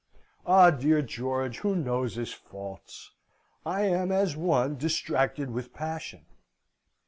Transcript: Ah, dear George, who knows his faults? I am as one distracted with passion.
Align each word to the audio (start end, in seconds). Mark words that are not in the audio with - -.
Ah, 0.47 0.71
dear 0.71 1.03
George, 1.03 1.59
who 1.59 1.75
knows 1.75 2.15
his 2.15 2.33
faults? 2.33 3.11
I 3.63 3.83
am 3.83 4.11
as 4.11 4.35
one 4.35 4.75
distracted 4.75 5.51
with 5.51 5.73
passion. 5.75 6.25